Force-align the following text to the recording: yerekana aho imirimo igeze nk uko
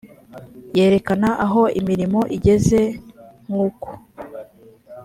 yerekana 0.77 1.29
aho 1.45 1.61
imirimo 1.79 2.19
igeze 2.37 2.81
nk 3.45 3.53
uko 3.65 3.89